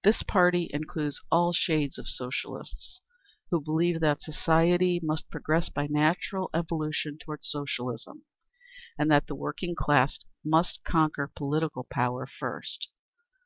_This 0.02 0.22
party 0.22 0.70
includes 0.72 1.20
all 1.30 1.52
shades 1.52 1.98
of 1.98 2.08
Socialists 2.08 3.02
who 3.50 3.60
believe 3.60 4.00
that 4.00 4.22
society 4.22 4.98
must 5.02 5.28
progress 5.28 5.68
by 5.68 5.86
natural 5.88 6.48
evolution 6.54 7.18
toward 7.18 7.44
Socialism, 7.44 8.24
and 8.98 9.10
that 9.10 9.26
the 9.26 9.34
working 9.34 9.74
class 9.74 10.18
must 10.42 10.82
conquer 10.84 11.26
political 11.34 11.84
power 11.84 12.26
first. 12.26 12.88